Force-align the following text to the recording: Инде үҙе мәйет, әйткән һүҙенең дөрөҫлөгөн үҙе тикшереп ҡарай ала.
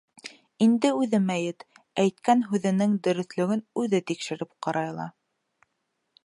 Инде 0.67 0.89
үҙе 1.01 1.19
мәйет, 1.25 1.65
әйткән 2.03 2.41
һүҙенең 2.53 2.97
дөрөҫлөгөн 3.09 3.63
үҙе 3.83 4.01
тикшереп 4.13 4.57
ҡарай 4.69 4.91
ала. 4.95 5.07